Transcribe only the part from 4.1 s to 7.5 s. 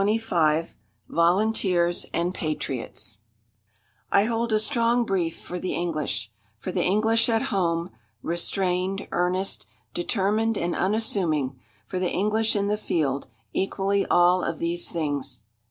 I hold a strong brief for the English: For the English